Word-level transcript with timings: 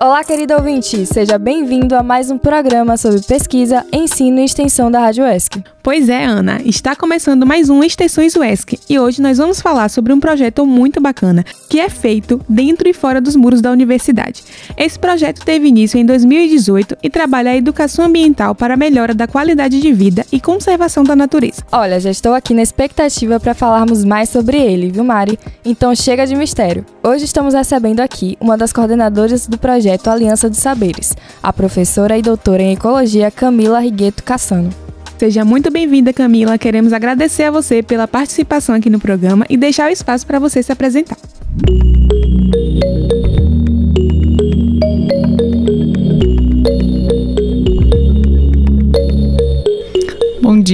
Olá, 0.00 0.24
querido 0.24 0.54
ouvinte! 0.54 1.06
Seja 1.06 1.38
bem-vindo 1.38 1.94
a 1.94 2.02
mais 2.02 2.30
um 2.30 2.36
programa 2.36 2.96
sobre 2.96 3.20
pesquisa, 3.22 3.86
ensino 3.92 4.40
e 4.40 4.44
extensão 4.44 4.90
da 4.90 4.98
Rádio 4.98 5.24
ESC. 5.24 5.73
Pois 5.84 6.08
é, 6.08 6.24
Ana, 6.24 6.62
está 6.64 6.96
começando 6.96 7.44
mais 7.44 7.68
um 7.68 7.84
Extensões 7.84 8.34
UESC 8.34 8.80
e 8.88 8.98
hoje 8.98 9.20
nós 9.20 9.36
vamos 9.36 9.60
falar 9.60 9.90
sobre 9.90 10.14
um 10.14 10.18
projeto 10.18 10.64
muito 10.64 10.98
bacana 10.98 11.44
que 11.68 11.78
é 11.78 11.90
feito 11.90 12.40
dentro 12.48 12.88
e 12.88 12.94
fora 12.94 13.20
dos 13.20 13.36
muros 13.36 13.60
da 13.60 13.70
universidade. 13.70 14.42
Esse 14.78 14.98
projeto 14.98 15.44
teve 15.44 15.68
início 15.68 16.00
em 16.00 16.06
2018 16.06 16.96
e 17.02 17.10
trabalha 17.10 17.50
a 17.50 17.56
educação 17.56 18.06
ambiental 18.06 18.54
para 18.54 18.72
a 18.72 18.76
melhora 18.78 19.12
da 19.12 19.26
qualidade 19.26 19.78
de 19.78 19.92
vida 19.92 20.24
e 20.32 20.40
conservação 20.40 21.04
da 21.04 21.14
natureza. 21.14 21.62
Olha, 21.70 22.00
já 22.00 22.10
estou 22.10 22.32
aqui 22.32 22.54
na 22.54 22.62
expectativa 22.62 23.38
para 23.38 23.52
falarmos 23.52 24.06
mais 24.06 24.30
sobre 24.30 24.56
ele, 24.56 24.90
viu, 24.90 25.04
Mari? 25.04 25.38
Então 25.62 25.94
chega 25.94 26.26
de 26.26 26.34
mistério. 26.34 26.86
Hoje 27.02 27.26
estamos 27.26 27.52
recebendo 27.52 28.00
aqui 28.00 28.38
uma 28.40 28.56
das 28.56 28.72
coordenadoras 28.72 29.46
do 29.46 29.58
projeto 29.58 30.08
Aliança 30.08 30.48
dos 30.48 30.60
Saberes, 30.60 31.14
a 31.42 31.52
professora 31.52 32.16
e 32.16 32.22
doutora 32.22 32.62
em 32.62 32.72
Ecologia 32.72 33.30
Camila 33.30 33.80
Rigueto 33.80 34.24
Cassano. 34.24 34.83
Seja 35.24 35.42
muito 35.42 35.70
bem-vinda, 35.70 36.12
Camila. 36.12 36.58
Queremos 36.58 36.92
agradecer 36.92 37.44
a 37.44 37.50
você 37.50 37.82
pela 37.82 38.06
participação 38.06 38.74
aqui 38.74 38.90
no 38.90 39.00
programa 39.00 39.46
e 39.48 39.56
deixar 39.56 39.88
o 39.88 39.90
espaço 39.90 40.26
para 40.26 40.38
você 40.38 40.62
se 40.62 40.70
apresentar. 40.70 41.16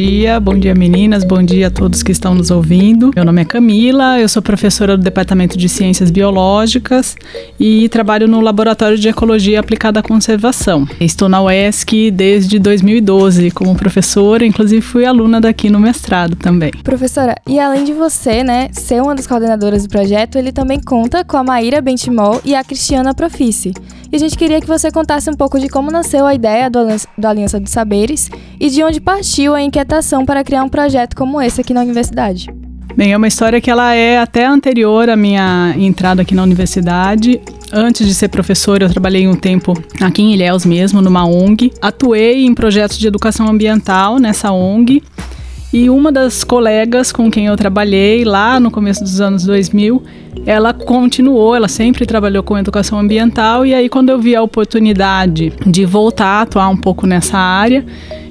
Dia, 0.00 0.40
bom 0.40 0.58
dia 0.58 0.74
meninas, 0.74 1.24
bom 1.24 1.42
dia 1.42 1.66
a 1.66 1.70
todos 1.70 2.02
que 2.02 2.10
estão 2.10 2.34
nos 2.34 2.50
ouvindo. 2.50 3.10
Meu 3.14 3.22
nome 3.22 3.42
é 3.42 3.44
Camila, 3.44 4.18
eu 4.18 4.30
sou 4.30 4.40
professora 4.40 4.96
do 4.96 5.02
Departamento 5.02 5.58
de 5.58 5.68
Ciências 5.68 6.10
Biológicas 6.10 7.16
e 7.58 7.86
trabalho 7.90 8.26
no 8.26 8.40
Laboratório 8.40 8.96
de 8.96 9.08
Ecologia 9.10 9.60
Aplicada 9.60 10.00
à 10.00 10.02
Conservação. 10.02 10.88
Estou 10.98 11.28
na 11.28 11.42
UESC 11.42 12.10
desde 12.10 12.58
2012 12.58 13.50
como 13.50 13.74
professora, 13.74 14.46
inclusive 14.46 14.80
fui 14.80 15.04
aluna 15.04 15.38
daqui 15.38 15.68
no 15.68 15.78
mestrado 15.78 16.34
também. 16.34 16.70
Professora, 16.82 17.34
e 17.46 17.60
além 17.60 17.84
de 17.84 17.92
você, 17.92 18.42
né, 18.42 18.70
ser 18.72 19.02
uma 19.02 19.14
das 19.14 19.26
coordenadoras 19.26 19.82
do 19.82 19.90
projeto, 19.90 20.38
ele 20.38 20.50
também 20.50 20.80
conta 20.80 21.22
com 21.26 21.36
a 21.36 21.44
Maíra 21.44 21.82
Bentimol 21.82 22.40
e 22.42 22.54
a 22.54 22.64
Cristiana 22.64 23.12
Profice. 23.12 23.74
E 24.12 24.16
a 24.16 24.18
gente 24.18 24.36
queria 24.36 24.60
que 24.60 24.66
você 24.66 24.90
contasse 24.90 25.30
um 25.30 25.34
pouco 25.34 25.58
de 25.60 25.68
como 25.68 25.88
nasceu 25.88 26.26
a 26.26 26.34
ideia 26.34 26.68
do, 26.68 26.80
do 27.16 27.26
Aliança 27.26 27.60
dos 27.60 27.70
Saberes 27.70 28.28
e 28.58 28.68
de 28.68 28.82
onde 28.82 29.00
partiu 29.00 29.54
a 29.54 29.62
inquietação 29.62 30.26
para 30.26 30.42
criar 30.42 30.64
um 30.64 30.68
projeto 30.68 31.14
como 31.14 31.40
esse 31.40 31.60
aqui 31.60 31.72
na 31.72 31.82
universidade. 31.82 32.52
Bem, 32.96 33.12
é 33.12 33.16
uma 33.16 33.28
história 33.28 33.60
que 33.60 33.70
ela 33.70 33.94
é 33.94 34.18
até 34.18 34.44
anterior 34.44 35.08
à 35.08 35.14
minha 35.14 35.74
entrada 35.78 36.22
aqui 36.22 36.34
na 36.34 36.42
universidade. 36.42 37.40
Antes 37.72 38.04
de 38.04 38.12
ser 38.12 38.28
professora, 38.28 38.84
eu 38.84 38.90
trabalhei 38.90 39.28
um 39.28 39.36
tempo 39.36 39.80
aqui 40.00 40.22
em 40.22 40.34
Ilhéus 40.34 40.66
mesmo, 40.66 41.00
numa 41.00 41.24
ONG. 41.24 41.72
Atuei 41.80 42.44
em 42.44 42.52
projetos 42.52 42.98
de 42.98 43.06
educação 43.06 43.48
ambiental 43.48 44.18
nessa 44.18 44.50
ONG. 44.50 45.04
E 45.72 45.88
uma 45.88 46.10
das 46.10 46.42
colegas 46.42 47.12
com 47.12 47.30
quem 47.30 47.46
eu 47.46 47.56
trabalhei 47.56 48.24
lá 48.24 48.58
no 48.58 48.72
começo 48.72 49.04
dos 49.04 49.20
anos 49.20 49.44
2000, 49.44 50.02
ela 50.44 50.74
continuou, 50.74 51.54
ela 51.54 51.68
sempre 51.68 52.04
trabalhou 52.04 52.42
com 52.42 52.58
educação 52.58 52.98
ambiental 52.98 53.64
e 53.64 53.72
aí 53.72 53.88
quando 53.88 54.08
eu 54.08 54.18
vi 54.18 54.34
a 54.34 54.42
oportunidade 54.42 55.52
de 55.64 55.84
voltar 55.84 56.26
a 56.26 56.42
atuar 56.42 56.68
um 56.68 56.76
pouco 56.76 57.06
nessa 57.06 57.38
área, 57.38 57.86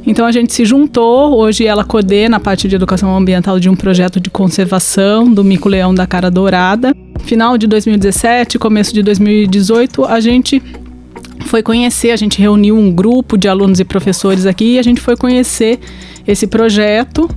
então 0.05 0.25
a 0.25 0.33
gente 0.33 0.51
se 0.51 0.65
juntou, 0.65 1.33
hoje 1.37 1.65
ela 1.65 1.85
coordena 1.85 2.37
a 2.37 2.39
parte 2.41 2.67
de 2.67 2.75
educação 2.75 3.15
ambiental 3.15 3.57
de 3.57 3.69
um 3.69 3.75
projeto 3.75 4.19
de 4.19 4.29
conservação 4.29 5.31
do 5.31 5.41
mico-leão 5.41 5.93
da 5.93 6.05
cara 6.05 6.29
dourada. 6.29 6.93
Final 7.19 7.57
de 7.57 7.67
2017, 7.67 8.59
começo 8.59 8.93
de 8.93 9.01
2018, 9.01 10.03
a 10.03 10.19
gente 10.19 10.61
foi 11.45 11.63
conhecer, 11.63 12.11
a 12.11 12.15
gente 12.15 12.39
reuniu 12.39 12.75
um 12.77 12.91
grupo 12.91 13.37
de 13.37 13.47
alunos 13.47 13.79
e 13.79 13.85
professores 13.85 14.45
aqui 14.45 14.73
e 14.73 14.79
a 14.79 14.83
gente 14.83 14.99
foi 14.99 15.15
conhecer 15.15 15.79
esse 16.31 16.45
projeto 16.47 17.27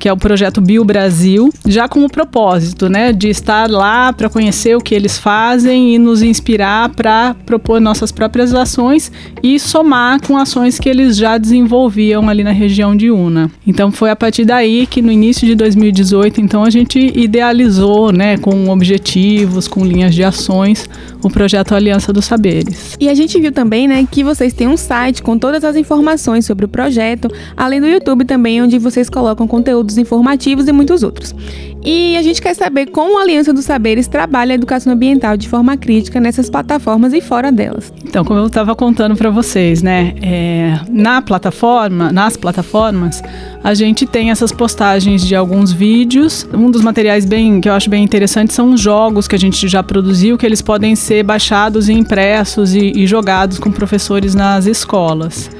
que 0.00 0.08
é 0.08 0.12
o 0.12 0.16
projeto 0.16 0.62
Bio 0.62 0.82
Brasil, 0.82 1.52
já 1.66 1.86
com 1.86 2.02
o 2.02 2.08
propósito, 2.08 2.88
né, 2.88 3.12
de 3.12 3.28
estar 3.28 3.70
lá 3.70 4.10
para 4.14 4.30
conhecer 4.30 4.74
o 4.74 4.80
que 4.80 4.94
eles 4.94 5.18
fazem 5.18 5.94
e 5.94 5.98
nos 5.98 6.22
inspirar 6.22 6.88
para 6.88 7.36
propor 7.44 7.80
nossas 7.82 8.10
próprias 8.10 8.54
ações 8.54 9.12
e 9.42 9.60
somar 9.60 10.18
com 10.26 10.38
ações 10.38 10.78
que 10.78 10.88
eles 10.88 11.18
já 11.18 11.36
desenvolviam 11.36 12.30
ali 12.30 12.42
na 12.42 12.50
região 12.50 12.96
de 12.96 13.10
Una. 13.10 13.50
Então 13.66 13.92
foi 13.92 14.10
a 14.10 14.16
partir 14.16 14.46
daí 14.46 14.86
que 14.86 15.02
no 15.02 15.12
início 15.12 15.46
de 15.46 15.54
2018, 15.54 16.40
então 16.40 16.64
a 16.64 16.70
gente 16.70 16.98
idealizou, 17.14 18.10
né, 18.10 18.38
com 18.38 18.70
objetivos, 18.70 19.68
com 19.68 19.84
linhas 19.84 20.14
de 20.14 20.24
ações, 20.24 20.88
o 21.22 21.28
projeto 21.28 21.74
Aliança 21.74 22.10
dos 22.10 22.24
Saberes. 22.24 22.96
E 22.98 23.06
a 23.10 23.14
gente 23.14 23.38
viu 23.38 23.52
também, 23.52 23.86
né, 23.86 24.06
que 24.10 24.24
vocês 24.24 24.54
têm 24.54 24.66
um 24.66 24.78
site 24.78 25.22
com 25.22 25.36
todas 25.38 25.62
as 25.62 25.76
informações 25.76 26.46
sobre 26.46 26.64
o 26.64 26.68
projeto, 26.68 27.28
além 27.54 27.82
do 27.82 27.86
YouTube 27.86 28.24
também, 28.24 28.62
onde 28.62 28.78
vocês 28.78 29.10
colocam 29.10 29.46
conteúdo 29.46 29.89
conteúdos 29.90 29.98
informativos 29.98 30.68
e 30.68 30.72
muitos 30.72 31.02
outros. 31.02 31.34
E 31.82 32.14
a 32.16 32.22
gente 32.22 32.42
quer 32.42 32.54
saber 32.54 32.90
como 32.90 33.18
a 33.18 33.22
Aliança 33.22 33.54
dos 33.54 33.64
Saberes 33.64 34.06
trabalha 34.06 34.52
a 34.52 34.54
educação 34.54 34.92
ambiental 34.92 35.34
de 35.36 35.48
forma 35.48 35.78
crítica 35.78 36.20
nessas 36.20 36.50
plataformas 36.50 37.14
e 37.14 37.22
fora 37.22 37.50
delas. 37.50 37.90
Então, 38.04 38.22
como 38.22 38.38
eu 38.38 38.46
estava 38.46 38.74
contando 38.74 39.16
para 39.16 39.30
vocês, 39.30 39.82
né, 39.82 40.14
é, 40.20 40.78
na 40.90 41.22
plataforma, 41.22 42.12
nas 42.12 42.36
plataformas, 42.36 43.22
a 43.64 43.72
gente 43.72 44.04
tem 44.04 44.30
essas 44.30 44.52
postagens 44.52 45.26
de 45.26 45.34
alguns 45.34 45.72
vídeos. 45.72 46.46
Um 46.52 46.70
dos 46.70 46.82
materiais 46.82 47.24
bem 47.24 47.62
que 47.62 47.68
eu 47.68 47.72
acho 47.72 47.88
bem 47.88 48.04
interessante 48.04 48.52
são 48.52 48.74
os 48.74 48.80
jogos 48.80 49.26
que 49.26 49.34
a 49.34 49.38
gente 49.38 49.66
já 49.66 49.82
produziu, 49.82 50.36
que 50.36 50.44
eles 50.44 50.60
podem 50.60 50.94
ser 50.94 51.22
baixados 51.22 51.88
e 51.88 51.94
impressos 51.94 52.74
e, 52.74 52.92
e 52.94 53.06
jogados 53.06 53.58
com 53.58 53.70
professores 53.70 54.34
nas 54.34 54.66
escolas. 54.66 55.50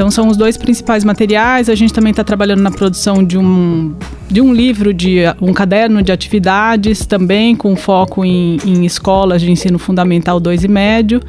Então 0.00 0.10
são 0.10 0.28
os 0.28 0.36
dois 0.38 0.56
principais 0.56 1.04
materiais. 1.04 1.68
A 1.68 1.74
gente 1.74 1.92
também 1.92 2.10
está 2.10 2.24
trabalhando 2.24 2.62
na 2.62 2.70
produção 2.70 3.22
de 3.22 3.36
um, 3.36 3.94
de 4.30 4.40
um 4.40 4.50
livro, 4.50 4.94
de 4.94 5.18
um 5.42 5.52
caderno 5.52 6.02
de 6.02 6.10
atividades, 6.10 7.04
também 7.04 7.54
com 7.54 7.76
foco 7.76 8.24
em, 8.24 8.56
em 8.64 8.86
escolas 8.86 9.42
de 9.42 9.50
ensino 9.50 9.78
fundamental 9.78 10.40
2 10.40 10.64
e 10.64 10.68
médio. 10.68 11.20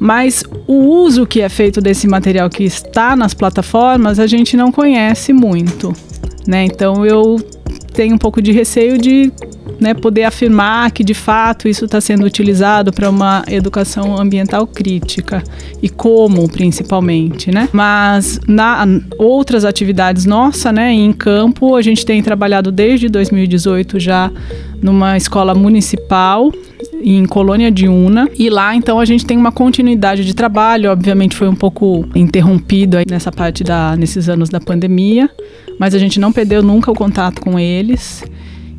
Mas 0.00 0.42
o 0.66 0.74
uso 0.74 1.24
que 1.24 1.40
é 1.40 1.48
feito 1.48 1.80
desse 1.80 2.08
material 2.08 2.50
que 2.50 2.64
está 2.64 3.14
nas 3.14 3.32
plataformas, 3.32 4.18
a 4.18 4.26
gente 4.26 4.56
não 4.56 4.72
conhece 4.72 5.32
muito. 5.32 5.94
Né? 6.48 6.64
Então 6.64 7.06
eu 7.06 7.36
tenho 7.92 8.16
um 8.16 8.18
pouco 8.18 8.42
de 8.42 8.50
receio 8.50 8.98
de 8.98 9.32
né, 9.80 9.94
poder 9.94 10.24
afirmar 10.24 10.90
que 10.90 11.02
de 11.02 11.14
fato 11.14 11.68
isso 11.68 11.84
está 11.84 12.00
sendo 12.00 12.24
utilizado 12.24 12.92
para 12.92 13.08
uma 13.10 13.44
educação 13.48 14.18
ambiental 14.18 14.66
crítica 14.66 15.42
e 15.82 15.88
como 15.88 16.48
principalmente, 16.48 17.50
né? 17.50 17.68
Mas 17.72 18.40
na 18.46 18.86
outras 19.18 19.64
atividades 19.64 20.24
nossa, 20.24 20.72
né, 20.72 20.92
em 20.92 21.12
campo, 21.12 21.76
a 21.76 21.82
gente 21.82 22.04
tem 22.04 22.22
trabalhado 22.22 22.70
desde 22.70 23.08
2018 23.08 23.98
já 23.98 24.30
numa 24.80 25.16
escola 25.16 25.54
municipal 25.54 26.52
em 27.02 27.24
Colônia 27.24 27.70
de 27.70 27.88
Una 27.88 28.28
e 28.38 28.48
lá 28.50 28.74
então 28.74 29.00
a 29.00 29.04
gente 29.04 29.24
tem 29.24 29.36
uma 29.36 29.52
continuidade 29.52 30.24
de 30.24 30.34
trabalho, 30.34 30.90
obviamente 30.90 31.36
foi 31.36 31.48
um 31.48 31.54
pouco 31.54 32.06
interrompido 32.14 32.96
aí 32.96 33.04
nessa 33.08 33.32
parte 33.32 33.64
da 33.64 33.96
nesses 33.96 34.28
anos 34.28 34.48
da 34.48 34.60
pandemia, 34.60 35.28
mas 35.78 35.94
a 35.94 35.98
gente 35.98 36.20
não 36.20 36.32
perdeu 36.32 36.62
nunca 36.62 36.90
o 36.90 36.94
contato 36.94 37.40
com 37.40 37.58
eles. 37.58 38.24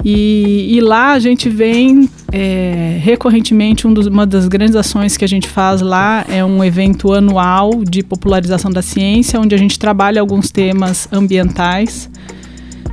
E, 0.07 0.75
e 0.75 0.81
lá 0.81 1.13
a 1.13 1.19
gente 1.19 1.49
vem 1.49 2.07
é, 2.31 2.99
recorrentemente, 3.01 3.87
um 3.87 3.93
dos, 3.93 4.05
uma 4.05 4.23
das 4.23 4.47
grandes 4.47 4.75
ações 4.75 5.17
que 5.17 5.25
a 5.25 5.27
gente 5.27 5.47
faz 5.47 5.81
lá 5.81 6.23
é 6.29 6.45
um 6.45 6.63
evento 6.63 7.11
anual 7.11 7.83
de 7.83 8.03
popularização 8.03 8.69
da 8.69 8.83
ciência, 8.83 9.41
onde 9.41 9.55
a 9.55 9.57
gente 9.57 9.79
trabalha 9.79 10.21
alguns 10.21 10.51
temas 10.51 11.09
ambientais 11.11 12.07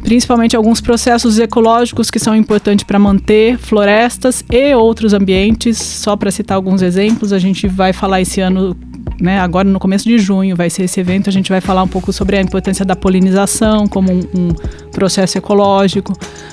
principalmente 0.02 0.56
alguns 0.56 0.80
processos 0.80 1.38
ecológicos 1.38 2.10
que 2.10 2.18
são 2.18 2.34
importantes 2.34 2.84
para 2.84 2.98
manter 2.98 3.56
florestas 3.56 4.44
e 4.50 4.74
outros 4.74 5.14
ambientes. 5.14 5.78
Só 5.78 6.16
para 6.16 6.30
citar 6.30 6.56
alguns 6.56 6.82
exemplos, 6.82 7.32
a 7.32 7.38
gente 7.38 7.68
vai 7.68 7.92
falar 7.92 8.20
esse 8.20 8.40
ano 8.40 8.76
né, 9.20 9.38
agora 9.40 9.68
no 9.68 9.78
começo 9.78 10.04
de 10.04 10.18
junho 10.18 10.56
vai 10.56 10.70
ser 10.70 10.84
esse 10.84 10.98
evento, 11.00 11.28
a 11.28 11.32
gente 11.32 11.50
vai 11.50 11.60
falar 11.60 11.82
um 11.82 11.88
pouco 11.88 12.12
sobre 12.12 12.36
a 12.36 12.40
importância 12.40 12.84
da 12.84 12.96
polinização 12.96 13.86
como 13.86 14.12
um, 14.12 14.20
um 14.34 14.48
processo 14.90 15.38
ecológico, 15.38 16.12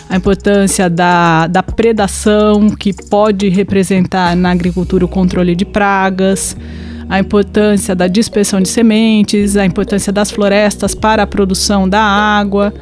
a 0.09 0.15
importância 0.15 0.89
da, 0.89 1.47
da 1.47 1.63
predação 1.63 2.69
que 2.69 2.94
pode 2.94 3.50
representar 3.50 4.35
na 4.35 4.51
agricultura 4.51 5.06
o 5.06 5.07
controle 5.07 5.56
de 5.56 5.65
pragas, 5.65 6.56
a 7.09 7.19
importância 7.19 7.95
da 7.95 8.07
dispersão 8.07 8.61
de 8.61 8.69
sementes, 8.69 9.57
a 9.57 9.65
importância 9.65 10.13
das 10.13 10.29
florestas 10.29 10.94
para 10.94 11.23
a 11.23 11.27
produção 11.27 11.89
da 11.89 12.01
água. 12.01 12.73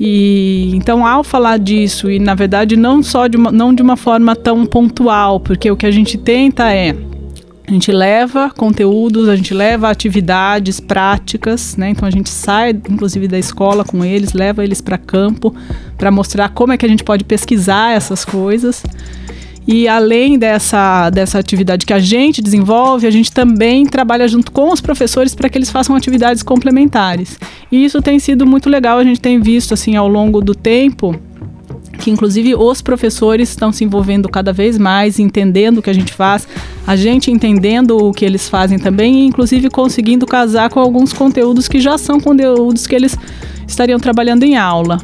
E 0.00 0.70
então 0.74 1.04
ao 1.04 1.24
falar 1.24 1.58
disso 1.58 2.08
e 2.08 2.20
na 2.20 2.34
verdade 2.34 2.76
não 2.76 3.02
só 3.02 3.26
de 3.26 3.36
uma, 3.36 3.50
não 3.50 3.74
de 3.74 3.82
uma 3.82 3.96
forma 3.96 4.34
tão 4.36 4.64
pontual, 4.64 5.40
porque 5.40 5.70
o 5.70 5.76
que 5.76 5.84
a 5.84 5.90
gente 5.90 6.16
tenta 6.16 6.72
é 6.72 6.94
a 7.68 7.70
gente 7.70 7.92
leva 7.92 8.50
conteúdos, 8.56 9.28
a 9.28 9.36
gente 9.36 9.52
leva 9.52 9.90
atividades 9.90 10.80
práticas, 10.80 11.76
né? 11.76 11.90
Então 11.90 12.08
a 12.08 12.10
gente 12.10 12.30
sai, 12.30 12.70
inclusive, 12.70 13.28
da 13.28 13.38
escola 13.38 13.84
com 13.84 14.02
eles, 14.02 14.32
leva 14.32 14.64
eles 14.64 14.80
para 14.80 14.96
campo 14.96 15.54
para 15.98 16.10
mostrar 16.10 16.48
como 16.48 16.72
é 16.72 16.78
que 16.78 16.86
a 16.86 16.88
gente 16.88 17.04
pode 17.04 17.24
pesquisar 17.24 17.92
essas 17.92 18.24
coisas. 18.24 18.82
E 19.66 19.86
além 19.86 20.38
dessa, 20.38 21.10
dessa 21.10 21.38
atividade 21.38 21.84
que 21.84 21.92
a 21.92 21.98
gente 21.98 22.40
desenvolve, 22.40 23.06
a 23.06 23.10
gente 23.10 23.30
também 23.30 23.84
trabalha 23.84 24.26
junto 24.26 24.50
com 24.50 24.72
os 24.72 24.80
professores 24.80 25.34
para 25.34 25.50
que 25.50 25.58
eles 25.58 25.70
façam 25.70 25.94
atividades 25.94 26.42
complementares. 26.42 27.38
E 27.70 27.84
isso 27.84 28.00
tem 28.00 28.18
sido 28.18 28.46
muito 28.46 28.70
legal, 28.70 28.96
a 28.98 29.04
gente 29.04 29.20
tem 29.20 29.42
visto 29.42 29.74
assim 29.74 29.94
ao 29.94 30.08
longo 30.08 30.40
do 30.40 30.54
tempo 30.54 31.14
que 31.98 32.10
inclusive 32.10 32.54
os 32.54 32.80
professores 32.80 33.50
estão 33.50 33.72
se 33.72 33.84
envolvendo 33.84 34.28
cada 34.28 34.52
vez 34.52 34.78
mais, 34.78 35.18
entendendo 35.18 35.78
o 35.78 35.82
que 35.82 35.90
a 35.90 35.94
gente 35.94 36.12
faz, 36.12 36.46
a 36.88 36.96
gente 36.96 37.30
entendendo 37.30 37.98
o 37.98 38.14
que 38.14 38.24
eles 38.24 38.48
fazem 38.48 38.78
também 38.78 39.20
e 39.20 39.26
inclusive 39.26 39.68
conseguindo 39.68 40.24
casar 40.24 40.70
com 40.70 40.80
alguns 40.80 41.12
conteúdos 41.12 41.68
que 41.68 41.80
já 41.80 41.98
são 41.98 42.18
conteúdos 42.18 42.86
que 42.86 42.94
eles 42.94 43.14
estariam 43.66 44.00
trabalhando 44.00 44.42
em 44.42 44.56
aula. 44.56 44.98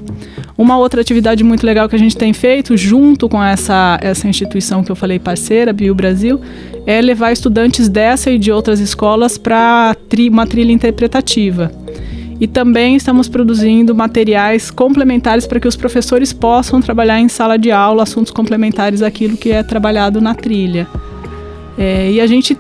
Uma 0.57 0.79
outra 0.79 1.03
atividade 1.03 1.45
muito 1.45 1.67
legal 1.67 1.87
que 1.87 1.95
a 1.95 1.99
gente 1.99 2.17
tem 2.17 2.33
feito 2.33 2.75
junto 2.75 3.29
com 3.29 3.45
essa, 3.45 3.99
essa 4.01 4.27
instituição 4.27 4.83
que 4.83 4.91
eu 4.91 4.97
falei 4.97 5.19
parceira, 5.19 5.75
Bio 5.75 5.95
Brasil, 5.95 6.41
é 6.87 7.03
levar 7.03 7.33
estudantes 7.33 7.87
dessa 7.87 8.31
e 8.31 8.39
de 8.39 8.51
outras 8.51 8.81
escolas 8.81 9.37
para 9.37 9.95
tri, 10.09 10.31
uma 10.31 10.47
trilha 10.47 10.73
interpretativa. 10.73 11.71
E 12.41 12.47
também 12.47 12.97
estamos 12.97 13.29
produzindo 13.29 13.95
materiais 13.95 14.71
complementares 14.71 15.47
para 15.47 15.61
que 15.61 15.69
os 15.69 15.77
professores 15.77 16.33
possam 16.33 16.81
trabalhar 16.81 17.21
em 17.21 17.29
sala 17.29 17.59
de 17.59 17.71
aula 17.71 18.05
assuntos 18.05 18.33
complementares 18.33 19.03
àquilo 19.03 19.37
que 19.37 19.53
é 19.53 19.63
trabalhado 19.63 20.19
na 20.19 20.35
trilha. 20.35 20.89
É, 21.77 22.11
e 22.11 22.21
a 22.21 22.27
gente 22.27 22.57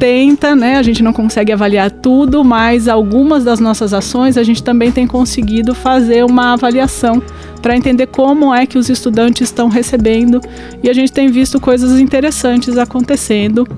tenta, 0.00 0.56
né? 0.56 0.76
A 0.78 0.82
gente 0.82 1.02
não 1.02 1.12
consegue 1.12 1.52
avaliar 1.52 1.90
tudo, 1.90 2.42
mas 2.42 2.88
algumas 2.88 3.44
das 3.44 3.60
nossas 3.60 3.92
ações 3.92 4.38
a 4.38 4.42
gente 4.42 4.62
também 4.62 4.90
tem 4.90 5.06
conseguido 5.06 5.74
fazer 5.74 6.24
uma 6.24 6.54
avaliação 6.54 7.22
para 7.60 7.76
entender 7.76 8.06
como 8.06 8.52
é 8.54 8.64
que 8.64 8.78
os 8.78 8.88
estudantes 8.88 9.42
estão 9.42 9.68
recebendo 9.68 10.40
e 10.82 10.88
a 10.88 10.94
gente 10.94 11.12
tem 11.12 11.28
visto 11.28 11.60
coisas 11.60 12.00
interessantes 12.00 12.78
acontecendo, 12.78 13.68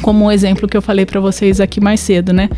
como 0.00 0.24
o 0.24 0.32
exemplo 0.32 0.66
que 0.66 0.76
eu 0.76 0.82
falei 0.82 1.04
para 1.04 1.20
vocês 1.20 1.60
aqui 1.60 1.80
mais 1.80 2.00
cedo, 2.00 2.32
né? 2.32 2.48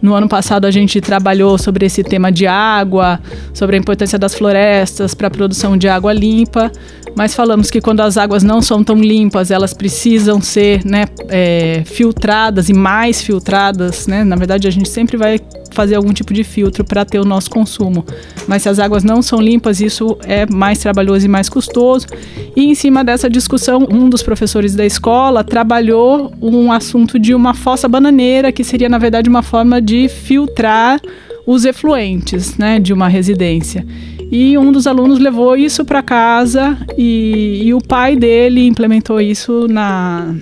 No 0.00 0.14
ano 0.14 0.28
passado 0.28 0.66
a 0.66 0.70
gente 0.70 1.00
trabalhou 1.00 1.56
sobre 1.58 1.86
esse 1.86 2.02
tema 2.02 2.30
de 2.30 2.46
água, 2.46 3.20
sobre 3.52 3.76
a 3.76 3.78
importância 3.78 4.18
das 4.18 4.34
florestas 4.34 5.14
para 5.14 5.28
a 5.28 5.30
produção 5.30 5.76
de 5.76 5.88
água 5.88 6.12
limpa, 6.12 6.70
mas 7.16 7.34
falamos 7.34 7.70
que 7.70 7.80
quando 7.80 8.00
as 8.00 8.18
águas 8.18 8.42
não 8.42 8.60
são 8.60 8.84
tão 8.84 8.96
limpas, 8.96 9.50
elas 9.50 9.72
precisam 9.72 10.38
ser 10.38 10.84
né, 10.84 11.06
é, 11.30 11.82
filtradas 11.86 12.68
e 12.68 12.74
mais 12.74 13.22
filtradas. 13.22 14.06
Né? 14.06 14.22
Na 14.22 14.36
verdade, 14.36 14.68
a 14.68 14.70
gente 14.70 14.90
sempre 14.90 15.16
vai 15.16 15.40
fazer 15.76 15.94
algum 15.94 16.12
tipo 16.12 16.32
de 16.32 16.44
filtro 16.44 16.84
para 16.84 17.04
ter 17.04 17.18
o 17.18 17.24
nosso 17.24 17.50
consumo. 17.50 18.04
Mas 18.46 18.62
se 18.62 18.68
as 18.68 18.78
águas 18.78 19.02
não 19.02 19.22
são 19.22 19.40
limpas, 19.40 19.80
isso 19.80 20.18
é 20.24 20.46
mais 20.46 20.78
trabalhoso 20.78 21.24
e 21.24 21.28
mais 21.28 21.48
custoso. 21.48 22.06
E 22.54 22.64
em 22.64 22.74
cima 22.74 23.02
dessa 23.02 23.28
discussão, 23.28 23.86
um 23.90 24.08
dos 24.08 24.22
professores 24.22 24.74
da 24.74 24.84
escola 24.84 25.42
trabalhou 25.42 26.32
um 26.40 26.72
assunto 26.72 27.18
de 27.18 27.34
uma 27.34 27.52
fossa 27.54 27.88
bananeira, 27.88 28.52
que 28.52 28.64
seria 28.64 28.88
na 28.88 28.98
verdade 28.98 29.28
uma 29.28 29.42
forma 29.42 29.80
de 29.86 30.08
filtrar 30.08 31.00
os 31.46 31.64
efluentes, 31.64 32.58
né, 32.58 32.80
de 32.80 32.92
uma 32.92 33.06
residência. 33.06 33.86
E 34.32 34.58
um 34.58 34.72
dos 34.72 34.88
alunos 34.88 35.20
levou 35.20 35.56
isso 35.56 35.84
para 35.84 36.02
casa 36.02 36.76
e, 36.98 37.62
e, 37.64 37.72
o 37.72 37.78
pai 37.78 38.16
dele 38.16 38.66
implementou 38.66 39.20
isso 39.20 39.68
na, 39.68 40.34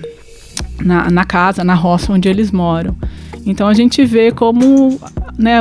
na, 0.83 1.11
na 1.11 1.23
casa, 1.23 1.63
na 1.63 1.75
roça 1.75 2.11
onde 2.11 2.27
eles 2.27 2.51
moram. 2.51 2.95
Então 3.45 3.67
a 3.67 3.75
gente 3.75 4.03
vê 4.03 4.31
como, 4.31 4.99
né, 5.37 5.59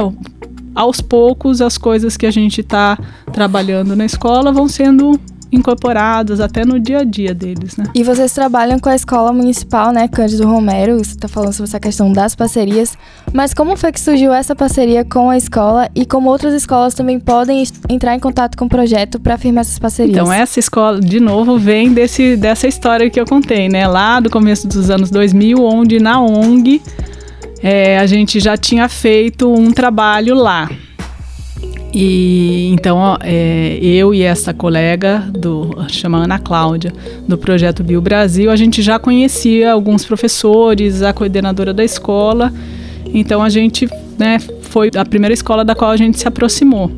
aos 0.74 1.02
poucos 1.02 1.60
as 1.60 1.76
coisas 1.76 2.16
que 2.16 2.24
a 2.24 2.30
gente 2.30 2.62
está 2.62 2.98
trabalhando 3.30 3.94
na 3.94 4.06
escola 4.06 4.50
vão 4.50 4.66
sendo 4.66 5.20
incorporadas 5.50 6.40
até 6.40 6.64
no 6.64 6.78
dia 6.78 6.98
a 6.98 7.04
dia 7.04 7.34
deles, 7.34 7.76
né? 7.76 7.84
E 7.94 8.02
vocês 8.02 8.32
trabalham 8.32 8.78
com 8.78 8.88
a 8.88 8.94
escola 8.94 9.32
municipal, 9.32 9.92
né, 9.92 10.08
Cândido 10.08 10.46
Romero, 10.46 10.98
você 10.98 11.12
está 11.12 11.28
falando 11.28 11.52
sobre 11.52 11.68
essa 11.68 11.80
questão 11.80 12.12
das 12.12 12.34
parcerias, 12.34 12.96
mas 13.32 13.54
como 13.54 13.76
foi 13.76 13.92
que 13.92 14.00
surgiu 14.00 14.32
essa 14.32 14.54
parceria 14.54 15.04
com 15.04 15.30
a 15.30 15.36
escola 15.36 15.88
e 15.94 16.04
como 16.04 16.30
outras 16.30 16.54
escolas 16.54 16.94
também 16.94 17.18
podem 17.18 17.64
entrar 17.88 18.14
em 18.14 18.20
contato 18.20 18.56
com 18.56 18.66
o 18.66 18.68
projeto 18.68 19.20
para 19.20 19.38
firmar 19.38 19.62
essas 19.62 19.78
parcerias? 19.78 20.16
Então, 20.16 20.32
essa 20.32 20.58
escola, 20.58 21.00
de 21.00 21.20
novo, 21.20 21.58
vem 21.58 21.92
desse, 21.92 22.36
dessa 22.36 22.66
história 22.66 23.08
que 23.10 23.20
eu 23.20 23.24
contei, 23.24 23.68
né, 23.68 23.86
lá 23.86 24.20
do 24.20 24.30
começo 24.30 24.66
dos 24.66 24.90
anos 24.90 25.10
2000, 25.10 25.62
onde 25.62 26.00
na 26.00 26.20
ONG 26.20 26.82
é, 27.62 27.98
a 27.98 28.06
gente 28.06 28.40
já 28.40 28.56
tinha 28.56 28.88
feito 28.88 29.50
um 29.50 29.72
trabalho 29.72 30.34
lá. 30.34 30.68
E 31.94 32.70
então 32.72 33.16
é, 33.20 33.78
eu 33.80 34.12
e 34.12 34.22
essa 34.22 34.52
colega 34.52 35.20
do 35.30 35.70
chama 35.88 36.18
Ana 36.18 36.40
Cláudia 36.40 36.92
do 37.28 37.38
projeto 37.38 37.84
Bio 37.84 38.00
Brasil, 38.00 38.50
a 38.50 38.56
gente 38.56 38.82
já 38.82 38.98
conhecia 38.98 39.72
alguns 39.72 40.04
professores, 40.04 41.02
a 41.02 41.12
coordenadora 41.12 41.72
da 41.72 41.84
escola. 41.84 42.52
Então 43.06 43.40
a 43.40 43.48
gente 43.48 43.88
né, 44.18 44.40
foi 44.62 44.90
a 44.96 45.04
primeira 45.04 45.32
escola 45.32 45.64
da 45.64 45.76
qual 45.76 45.92
a 45.92 45.96
gente 45.96 46.18
se 46.18 46.26
aproximou 46.26 46.90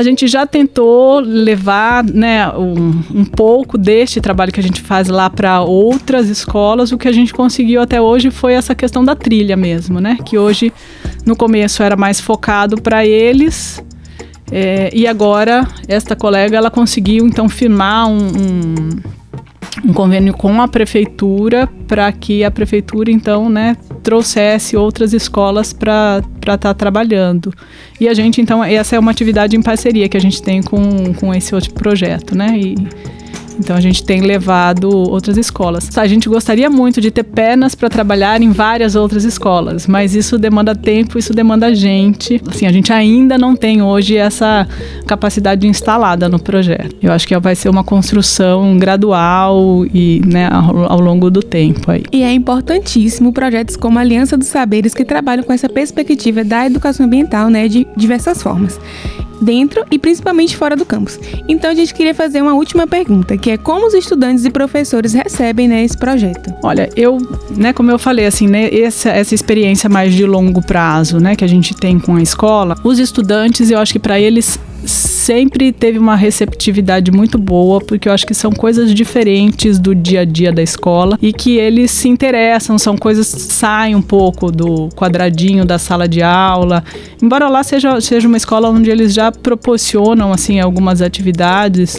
a 0.00 0.02
gente 0.02 0.26
já 0.26 0.46
tentou 0.46 1.20
levar 1.20 2.02
né, 2.02 2.48
um, 2.52 3.02
um 3.14 3.24
pouco 3.24 3.76
deste 3.76 4.18
trabalho 4.18 4.50
que 4.50 4.58
a 4.58 4.62
gente 4.62 4.80
faz 4.80 5.08
lá 5.08 5.28
para 5.28 5.60
outras 5.60 6.30
escolas. 6.30 6.90
O 6.90 6.96
que 6.96 7.06
a 7.06 7.12
gente 7.12 7.34
conseguiu 7.34 7.82
até 7.82 8.00
hoje 8.00 8.30
foi 8.30 8.54
essa 8.54 8.74
questão 8.74 9.04
da 9.04 9.14
trilha 9.14 9.58
mesmo, 9.58 10.00
né? 10.00 10.16
Que 10.24 10.38
hoje, 10.38 10.72
no 11.26 11.36
começo, 11.36 11.82
era 11.82 11.96
mais 11.96 12.18
focado 12.18 12.80
para 12.80 13.04
eles. 13.04 13.84
É, 14.50 14.90
e 14.92 15.06
agora, 15.06 15.66
esta 15.86 16.16
colega, 16.16 16.56
ela 16.56 16.70
conseguiu, 16.70 17.26
então, 17.26 17.48
firmar 17.48 18.08
um, 18.08 18.18
um 18.18 19.20
um 19.84 19.92
convênio 19.92 20.34
com 20.34 20.60
a 20.60 20.68
prefeitura 20.68 21.68
para 21.86 22.10
que 22.12 22.44
a 22.44 22.50
prefeitura 22.50 23.10
então 23.10 23.48
né 23.48 23.76
trouxesse 24.02 24.76
outras 24.76 25.12
escolas 25.12 25.72
para 25.72 26.22
estar 26.38 26.58
tá 26.58 26.74
trabalhando. 26.74 27.52
E 28.00 28.08
a 28.08 28.14
gente 28.14 28.40
então 28.40 28.62
essa 28.62 28.96
é 28.96 28.98
uma 28.98 29.10
atividade 29.10 29.56
em 29.56 29.62
parceria 29.62 30.08
que 30.08 30.16
a 30.16 30.20
gente 30.20 30.42
tem 30.42 30.62
com, 30.62 31.14
com 31.14 31.34
esse 31.34 31.54
outro 31.54 31.72
projeto 31.72 32.36
né? 32.36 32.58
E, 32.58 32.74
então 33.58 33.76
a 33.76 33.80
gente 33.80 34.02
tem 34.04 34.20
levado 34.20 34.88
outras 34.90 35.36
escolas. 35.36 35.96
A 35.96 36.06
gente 36.06 36.28
gostaria 36.28 36.70
muito 36.70 37.00
de 37.00 37.10
ter 37.10 37.24
pernas 37.24 37.74
para 37.74 37.88
trabalhar 37.88 38.40
em 38.40 38.50
várias 38.50 38.94
outras 38.94 39.24
escolas, 39.24 39.86
mas 39.86 40.14
isso 40.14 40.38
demanda 40.38 40.74
tempo, 40.74 41.18
isso 41.18 41.32
demanda 41.32 41.74
gente. 41.74 42.40
Assim, 42.48 42.66
a 42.66 42.72
gente 42.72 42.92
ainda 42.92 43.36
não 43.38 43.56
tem 43.56 43.82
hoje 43.82 44.16
essa 44.16 44.66
capacidade 45.06 45.66
instalada 45.66 46.28
no 46.28 46.38
projeto. 46.38 46.96
Eu 47.02 47.12
acho 47.12 47.26
que 47.26 47.38
vai 47.38 47.54
ser 47.54 47.68
uma 47.68 47.84
construção 47.84 48.76
gradual 48.78 49.84
e 49.92 50.20
né, 50.26 50.48
ao, 50.50 51.00
longo 51.00 51.30
do 51.30 51.42
tempo 51.42 51.90
aí. 51.90 52.02
E 52.12 52.22
é 52.22 52.32
importantíssimo 52.32 53.32
projetos 53.32 53.76
como 53.76 53.98
a 53.98 54.02
Aliança 54.02 54.36
dos 54.36 54.48
Saberes 54.48 54.94
que 54.94 55.04
trabalham 55.04 55.44
com 55.44 55.52
essa 55.52 55.68
perspectiva 55.68 56.44
da 56.44 56.66
educação 56.66 57.06
ambiental, 57.06 57.48
né, 57.48 57.68
de 57.68 57.86
diversas 57.96 58.42
formas 58.42 58.78
dentro 59.40 59.84
e 59.90 59.98
principalmente 59.98 60.56
fora 60.56 60.76
do 60.76 60.84
campus. 60.84 61.18
Então 61.48 61.70
a 61.70 61.74
gente 61.74 61.94
queria 61.94 62.14
fazer 62.14 62.42
uma 62.42 62.54
última 62.54 62.86
pergunta, 62.86 63.36
que 63.36 63.50
é 63.50 63.56
como 63.56 63.86
os 63.86 63.94
estudantes 63.94 64.44
e 64.44 64.50
professores 64.50 65.12
recebem 65.12 65.68
né, 65.68 65.84
esse 65.84 65.96
projeto? 65.96 66.52
Olha, 66.62 66.88
eu, 66.96 67.18
né, 67.56 67.72
como 67.72 67.90
eu 67.90 67.98
falei, 67.98 68.26
assim, 68.26 68.46
né, 68.46 68.68
essa, 68.72 69.10
essa 69.10 69.34
experiência 69.34 69.88
mais 69.88 70.14
de 70.14 70.24
longo 70.24 70.62
prazo, 70.62 71.18
né, 71.18 71.34
que 71.36 71.44
a 71.44 71.48
gente 71.48 71.74
tem 71.74 71.98
com 71.98 72.16
a 72.16 72.22
escola, 72.22 72.76
os 72.84 72.98
estudantes, 72.98 73.70
eu 73.70 73.78
acho 73.78 73.92
que 73.92 73.98
para 73.98 74.18
eles 74.20 74.58
sempre 74.84 75.72
teve 75.72 75.98
uma 75.98 76.16
receptividade 76.16 77.10
muito 77.10 77.38
boa, 77.38 77.80
porque 77.80 78.08
eu 78.08 78.12
acho 78.12 78.26
que 78.26 78.34
são 78.34 78.50
coisas 78.50 78.94
diferentes 78.94 79.78
do 79.78 79.94
dia 79.94 80.20
a 80.20 80.24
dia 80.24 80.52
da 80.52 80.62
escola 80.62 81.18
e 81.20 81.32
que 81.32 81.56
eles 81.56 81.90
se 81.90 82.08
interessam, 82.08 82.78
são 82.78 82.96
coisas 82.96 83.32
que 83.32 83.40
saem 83.40 83.94
um 83.94 84.02
pouco 84.02 84.50
do 84.50 84.88
quadradinho 84.90 85.64
da 85.64 85.78
sala 85.78 86.08
de 86.08 86.22
aula. 86.22 86.82
Embora 87.22 87.48
lá 87.48 87.62
seja, 87.62 88.00
seja 88.00 88.26
uma 88.26 88.36
escola 88.36 88.70
onde 88.70 88.90
eles 88.90 89.12
já 89.12 89.30
proporcionam 89.30 90.32
assim 90.32 90.60
algumas 90.60 91.02
atividades 91.02 91.98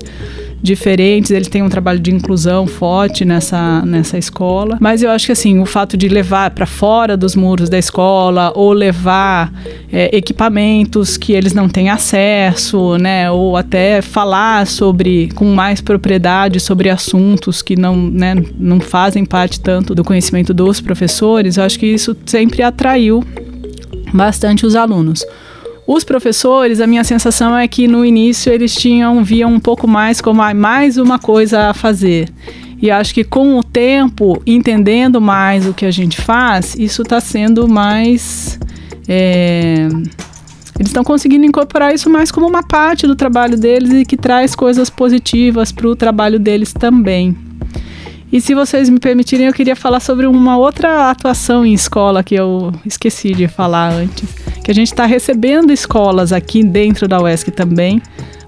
diferentes, 0.62 1.32
eles 1.32 1.48
têm 1.48 1.64
um 1.64 1.70
trabalho 1.70 2.00
de 2.00 2.12
inclusão 2.12 2.68
forte 2.68 3.26
nessa, 3.26 3.82
nessa 3.86 4.18
escola. 4.18 4.78
Mas 4.80 5.02
eu 5.02 5.10
acho 5.10 5.26
que 5.26 5.32
assim, 5.32 5.60
o 5.60 5.66
fato 5.66 5.98
de 5.98 6.08
levar 6.08 6.52
para 6.52 6.66
fora 6.66 7.18
dos 7.18 7.36
muros 7.36 7.70
da 7.70 7.78
escola 7.78 8.52
ou 8.56 8.72
levar 8.72 9.52
é, 9.92 10.16
equipamentos 10.16 11.18
que 11.18 11.34
eles 11.34 11.54
não 11.54 11.68
têm 11.68 11.90
acesso, 11.90 12.98
né, 12.98 13.30
ou 13.32 13.58
até 13.58 14.02
falar 14.02 14.68
sobre 14.68 15.30
com 15.36 15.46
mais 15.54 15.82
propriedade 15.82 16.60
sobre 16.60 16.90
assuntos 16.90 17.62
que 17.62 17.76
não, 17.76 17.96
né, 17.96 18.36
não 18.58 18.80
fazem 18.80 19.26
parte 19.26 19.60
tanto 19.60 19.96
do 19.96 20.04
conhecimento 20.04 20.54
dos 20.54 20.80
professores, 20.80 21.58
eu 21.58 21.64
acho 21.64 21.80
que 21.80 21.88
isso 21.88 22.16
sempre 22.26 22.62
atraiu 22.62 23.24
bastante 24.14 24.66
os 24.66 24.76
alunos. 24.76 25.24
Os 25.86 26.04
professores, 26.04 26.80
a 26.80 26.88
minha 26.88 27.04
sensação 27.04 27.58
é 27.58 27.68
que 27.68 27.88
no 27.88 28.06
início 28.06 28.52
eles 28.52 28.74
tinham 28.74 29.24
viam 29.24 29.52
um 29.54 29.60
pouco 29.60 29.88
mais 29.88 30.22
como 30.22 30.42
mais 30.54 30.98
uma 30.98 31.18
coisa 31.18 31.70
a 31.70 31.74
fazer. 31.74 32.30
E 32.82 32.90
acho 32.90 33.14
que 33.14 33.24
com 33.24 33.60
o 33.60 33.64
tempo, 33.64 34.42
entendendo 34.46 35.22
mais 35.22 35.68
o 35.68 35.74
que 35.74 35.86
a 35.86 35.92
gente 35.92 36.20
faz, 36.20 36.76
isso 36.76 37.04
está 37.04 37.20
sendo 37.20 37.68
mais. 37.68 38.60
É, 39.08 39.88
eles 40.80 40.90
estão 40.90 41.04
conseguindo 41.04 41.46
incorporar 41.46 41.94
isso 41.94 42.10
mais 42.10 42.32
como 42.32 42.48
uma 42.48 42.64
parte 42.64 43.06
do 43.06 43.16
trabalho 43.16 43.56
deles 43.56 43.92
e 43.92 44.06
que 44.06 44.18
traz 44.18 44.56
coisas 44.56 44.90
positivas 44.90 45.72
para 45.72 45.88
o 45.88 45.96
trabalho 45.96 46.40
deles 46.40 46.74
também. 46.74 47.38
E 48.32 48.40
se 48.40 48.56
vocês 48.56 48.90
me 48.90 48.98
permitirem, 48.98 49.48
eu 49.48 49.54
queria 49.54 49.76
falar 49.76 50.00
sobre 50.00 50.26
uma 50.26 50.58
outra 50.58 51.10
atuação 51.10 51.66
em 51.66 51.74
escola 51.74 52.24
que 52.24 52.34
eu 52.34 52.72
esqueci 52.86 53.34
de 53.34 53.48
falar 53.48 53.92
antes, 53.92 54.30
que 54.64 54.72
a 54.72 54.74
gente 54.74 54.88
está 54.88 55.06
recebendo 55.06 55.72
escolas 55.74 56.32
aqui 56.32 56.64
dentro 56.64 57.10
da 57.10 57.22
UESC 57.22 57.52
também 57.52 58.02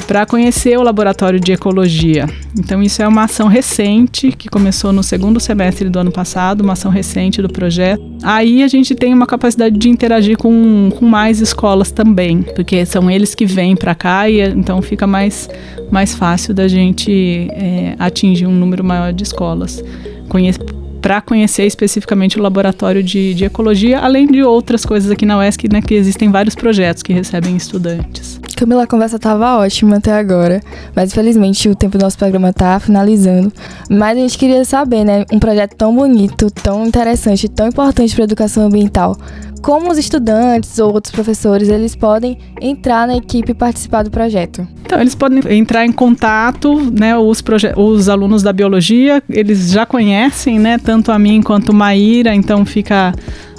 para 0.05 0.25
conhecer 0.25 0.77
o 0.77 0.83
laboratório 0.83 1.39
de 1.39 1.51
ecologia. 1.51 2.27
Então, 2.57 2.83
isso 2.83 3.01
é 3.01 3.07
uma 3.07 3.23
ação 3.23 3.47
recente 3.47 4.31
que 4.31 4.49
começou 4.49 4.91
no 4.91 5.01
segundo 5.01 5.39
semestre 5.39 5.89
do 5.89 5.99
ano 5.99 6.11
passado, 6.11 6.61
uma 6.61 6.73
ação 6.73 6.91
recente 6.91 7.41
do 7.41 7.49
projeto. 7.49 8.03
Aí 8.21 8.63
a 8.63 8.67
gente 8.67 8.93
tem 8.93 9.13
uma 9.13 9.25
capacidade 9.25 9.77
de 9.77 9.89
interagir 9.89 10.37
com, 10.37 10.89
com 10.97 11.05
mais 11.05 11.41
escolas 11.41 11.91
também, 11.91 12.41
porque 12.41 12.85
são 12.85 13.09
eles 13.09 13.33
que 13.33 13.45
vêm 13.45 13.75
para 13.75 13.95
cá 13.95 14.29
e 14.29 14.41
então 14.41 14.81
fica 14.81 15.07
mais, 15.07 15.49
mais 15.91 16.13
fácil 16.13 16.53
da 16.53 16.67
gente 16.67 17.47
é, 17.51 17.95
atingir 17.97 18.45
um 18.45 18.53
número 18.53 18.83
maior 18.83 19.11
de 19.13 19.23
escolas. 19.23 19.83
Conhecer 20.29 20.63
para 21.01 21.19
conhecer 21.19 21.65
especificamente 21.65 22.39
o 22.39 22.41
laboratório 22.41 23.03
de, 23.03 23.33
de, 23.33 23.43
ecologia, 23.43 23.99
além 23.99 24.25
de 24.25 24.41
outras 24.41 24.85
coisas 24.85 25.11
aqui 25.11 25.25
na 25.25 25.37
UESC, 25.37 25.67
né, 25.69 25.81
que 25.81 25.93
existem 25.93 26.31
vários 26.31 26.55
projetos 26.55 27.03
que 27.03 27.11
recebem 27.11 27.57
estudantes. 27.57 28.39
Camila, 28.63 28.83
a 28.83 28.87
conversa 28.87 29.17
estava 29.17 29.57
ótima 29.57 29.97
até 29.97 30.13
agora, 30.13 30.61
mas 30.95 31.11
infelizmente 31.11 31.67
o 31.67 31.75
tempo 31.75 31.97
do 31.97 32.01
nosso 32.01 32.17
programa 32.17 32.49
está 32.49 32.79
finalizando. 32.79 33.51
Mas 33.89 34.17
a 34.17 34.21
gente 34.21 34.37
queria 34.37 34.63
saber, 34.63 35.03
né, 35.03 35.25
um 35.31 35.39
projeto 35.39 35.75
tão 35.75 35.93
bonito, 35.93 36.49
tão 36.49 36.85
interessante, 36.85 37.49
tão 37.49 37.67
importante 37.67 38.15
para 38.15 38.23
a 38.23 38.25
educação 38.25 38.65
ambiental, 38.65 39.17
como 39.61 39.89
os 39.89 39.97
estudantes 39.97 40.77
ou 40.77 40.93
outros 40.93 41.13
professores 41.13 41.69
eles 41.69 41.95
podem 41.95 42.37
entrar 42.59 43.07
na 43.07 43.15
equipe 43.15 43.51
e 43.51 43.55
participar 43.55 44.03
do 44.03 44.11
projeto? 44.11 44.67
Então, 44.85 44.99
eles 44.99 45.15
podem 45.15 45.39
entrar 45.57 45.85
em 45.85 45.91
contato, 45.91 46.91
né, 46.91 47.17
os, 47.17 47.41
os 47.77 48.09
alunos 48.09 48.43
da 48.43 48.51
biologia, 48.51 49.23
eles 49.29 49.71
já 49.71 49.85
conhecem, 49.85 50.59
né, 50.59 50.77
tanto 50.77 51.11
a 51.11 51.17
mim 51.17 51.41
quanto 51.41 51.71
a 51.71 51.75
Maíra, 51.75 52.35
então 52.35 52.65
fica 52.65 53.13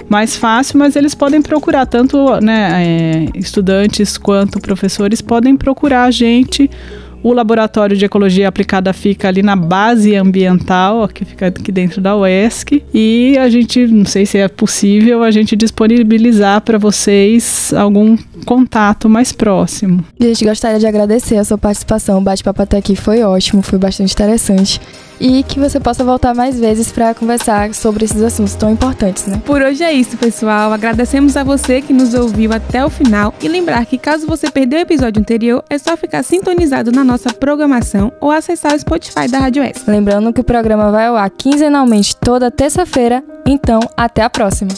mais 0.09 0.35
fácil, 0.35 0.77
mas 0.77 0.95
eles 0.95 1.15
podem 1.15 1.41
procurar, 1.41 1.85
tanto 1.85 2.39
né, 2.41 2.83
é, 2.85 3.37
estudantes 3.37 4.17
quanto 4.17 4.59
professores 4.59 5.21
podem 5.21 5.55
procurar 5.55 6.03
a 6.03 6.11
gente 6.11 6.69
o 7.25 7.33
laboratório 7.33 7.97
de 7.97 8.05
ecologia 8.05 8.47
aplicada 8.47 8.93
fica 8.93 9.27
ali 9.27 9.41
na 9.41 9.55
base 9.55 10.15
ambiental, 10.15 11.07
que 11.07 11.25
fica 11.25 11.47
aqui 11.47 11.71
dentro 11.71 11.99
da 11.99 12.15
UESC, 12.15 12.83
e 12.93 13.35
a 13.39 13.49
gente, 13.49 13.87
não 13.87 14.05
sei 14.05 14.27
se 14.27 14.37
é 14.37 14.47
possível, 14.47 15.23
a 15.23 15.31
gente 15.31 15.55
disponibilizar 15.55 16.61
para 16.61 16.77
vocês 16.77 17.73
algum 17.73 18.15
contato 18.45 19.09
mais 19.09 19.31
próximo. 19.31 20.05
Gente 20.19 20.45
gostaria 20.45 20.77
de 20.77 20.85
agradecer 20.85 21.37
a 21.37 21.43
sua 21.43 21.57
participação. 21.57 22.19
O 22.19 22.21
bate-papo 22.21 22.61
até 22.61 22.77
aqui 22.77 22.95
foi 22.95 23.23
ótimo, 23.23 23.63
foi 23.63 23.79
bastante 23.79 24.13
interessante 24.13 24.79
e 25.19 25.43
que 25.43 25.59
você 25.59 25.79
possa 25.79 26.03
voltar 26.03 26.33
mais 26.33 26.59
vezes 26.59 26.91
para 26.91 27.13
conversar 27.13 27.73
sobre 27.73 28.05
esses 28.05 28.21
assuntos 28.21 28.55
tão 28.55 28.71
importantes, 28.71 29.25
né? 29.27 29.41
Por 29.45 29.61
hoje 29.61 29.83
é 29.83 29.93
isso, 29.93 30.17
pessoal. 30.17 30.71
Agradecemos 30.71 31.37
a 31.37 31.43
você 31.43 31.81
que 31.81 31.93
nos 31.93 32.13
ouviu 32.13 32.51
até 32.53 32.85
o 32.85 32.89
final 32.89 33.33
e 33.41 33.47
lembrar 33.47 33.85
que 33.85 33.97
caso 33.97 34.27
você 34.27 34.49
perdeu 34.49 34.79
o 34.79 34.81
episódio 34.81 35.21
anterior, 35.21 35.63
é 35.69 35.77
só 35.77 35.95
ficar 35.95 36.23
sintonizado 36.23 36.91
na 36.91 37.03
nossa 37.03 37.33
programação 37.33 38.11
ou 38.19 38.31
acessar 38.31 38.73
o 38.73 38.79
Spotify 38.79 39.27
da 39.29 39.39
Rádio 39.39 39.63
S. 39.63 39.81
Lembrando 39.87 40.33
que 40.33 40.41
o 40.41 40.43
programa 40.43 40.91
vai 40.91 41.07
ao 41.07 41.15
ar 41.15 41.29
quinzenalmente 41.29 42.15
toda 42.15 42.51
terça-feira, 42.51 43.23
então 43.45 43.79
até 43.95 44.23
a 44.23 44.29
próxima. 44.29 44.71